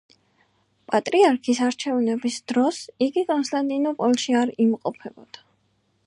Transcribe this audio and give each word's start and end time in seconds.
პატრიარქის 0.91 1.59
არჩევნების 1.65 2.39
დროს 2.51 2.79
იგი 3.07 3.23
კონსტანტინოპოლში 3.27 4.37
არ 4.41 4.53
იმყოფებოდა. 4.65 5.45